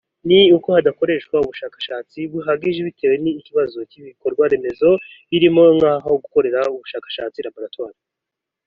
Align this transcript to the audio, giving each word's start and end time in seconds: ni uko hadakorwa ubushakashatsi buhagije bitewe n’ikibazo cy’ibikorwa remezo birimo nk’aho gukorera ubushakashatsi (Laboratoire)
ni 0.27 0.39
uko 0.57 0.67
hadakorwa 0.75 1.37
ubushakashatsi 1.43 2.17
buhagije 2.31 2.79
bitewe 2.87 3.15
n’ikibazo 3.23 3.77
cy’ibikorwa 3.89 4.43
remezo 4.51 4.89
birimo 5.29 5.63
nk’aho 5.77 6.11
gukorera 6.23 6.59
ubushakashatsi 6.75 7.39
(Laboratoire) 7.47 7.99